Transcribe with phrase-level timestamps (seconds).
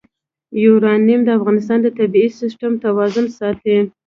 [0.63, 3.77] یورانیم د افغانستان د طبعي سیسټم توازن ساتي.